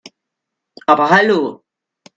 [0.87, 1.63] Aber hallo!